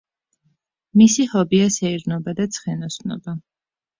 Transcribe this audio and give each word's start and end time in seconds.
მისი 1.01 1.25
ჰობია 1.33 1.67
სეირნობა 1.75 2.35
და 2.39 2.47
ცხენოსნობა. 2.57 3.37